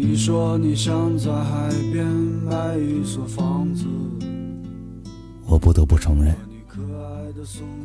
[0.00, 3.84] 你说你想在海边买一所房子，
[5.44, 6.32] 我不得不承认，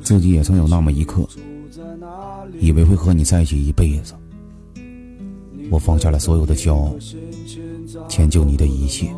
[0.03, 1.27] 自己也曾有那么一刻，
[2.59, 4.13] 以为会和你在一起一辈子。
[5.71, 6.95] 我放下了所有的骄傲，
[8.07, 9.11] 迁就你的一切，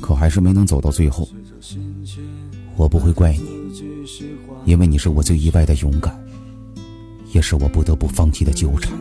[0.00, 1.28] 可还是没能走到最后。
[2.74, 3.44] 我不会怪你，
[4.64, 6.18] 因为你是我最意外的勇敢，
[7.34, 8.98] 也是我不得不放弃的纠缠。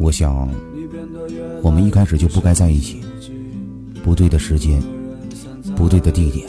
[0.00, 0.48] 我想，
[1.62, 3.02] 我们一开始就不该在一起。
[4.02, 4.82] 不对的时间，
[5.76, 6.48] 不对的地点，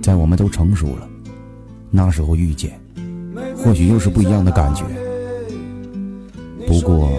[0.00, 1.08] 在我们都成熟了，
[1.90, 2.80] 那时候遇见，
[3.56, 4.84] 或许又是不一样的感觉。
[6.68, 7.10] 不过，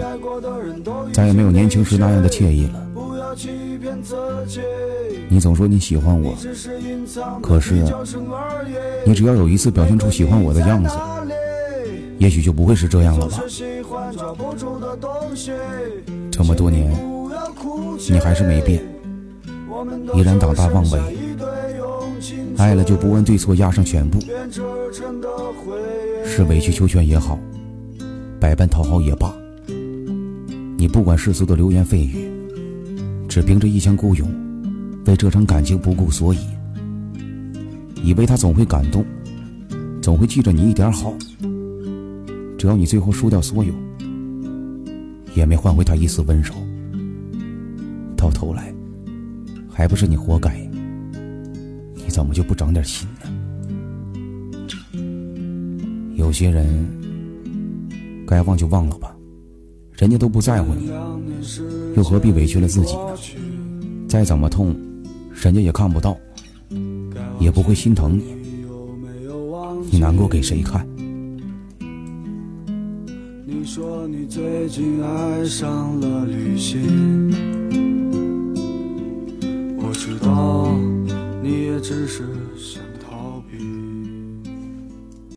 [1.12, 2.88] 再也没有年轻时那样的惬意了。
[5.28, 6.34] 你总说你喜欢我，
[7.42, 7.84] 可是，
[9.04, 10.96] 你只要有一次表现出喜欢我的样子。
[12.18, 13.42] 也许就不会是这样了吧。
[16.30, 16.92] 这么多年，
[18.10, 18.82] 你还是没变，
[20.14, 21.00] 依然胆大妄为。
[22.58, 24.20] 爱了就不问对错，压上全部。
[26.24, 27.38] 是委曲求全也好，
[28.38, 29.34] 百般讨好也罢，
[30.76, 32.30] 你不管世俗的流言蜚语，
[33.28, 34.30] 只凭着一腔孤勇，
[35.06, 36.38] 为这场感情不顾所以，
[38.02, 39.04] 以为他总会感动，
[40.00, 41.14] 总会记着你一点好。
[42.58, 43.72] 只要你最后输掉所有，
[45.34, 46.54] 也没换回他一丝温柔。
[48.16, 48.72] 到头来，
[49.68, 50.56] 还不是你活该？
[51.94, 53.30] 你怎么就不长点心呢？
[56.16, 56.86] 有些人，
[58.26, 59.16] 该忘就忘了吧，
[59.92, 60.90] 人家都不在乎你，
[61.96, 63.16] 又何必委屈了自己呢？
[64.08, 64.76] 再怎么痛，
[65.32, 66.16] 人家也看不到，
[67.40, 68.24] 也不会心疼你。
[69.90, 70.86] 你难过给谁看？
[73.74, 77.32] 说你最近爱上了旅行，
[79.78, 80.76] 我知道
[81.42, 82.22] 你也只是
[82.54, 83.91] 想逃避。